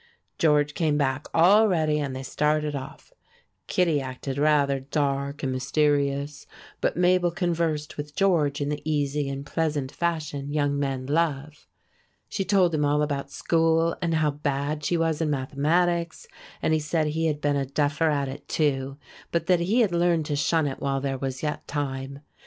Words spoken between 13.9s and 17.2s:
and how bad she was in mathematics; and he said